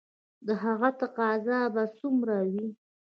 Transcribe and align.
د 0.47 0.49
هغه 0.63 0.89
تقاضا 1.01 1.59
به 1.73 1.83
څومره 1.97 2.37
وي؟ 2.51 2.67